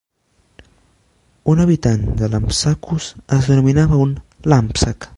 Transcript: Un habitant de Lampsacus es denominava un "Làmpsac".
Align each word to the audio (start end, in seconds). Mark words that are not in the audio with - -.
Un 1.53 1.61
habitant 1.65 2.09
de 2.23 2.31
Lampsacus 2.33 3.13
es 3.39 3.53
denominava 3.53 4.05
un 4.09 4.21
"Làmpsac". 4.53 5.09